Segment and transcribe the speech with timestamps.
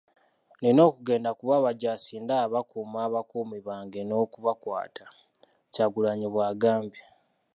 [0.61, 5.05] Nina okugenda kuba abajaasi ndaba bakuba abakuumi bange n'okubakwata.”
[5.73, 7.01] Kyagulanyi bw'agambye.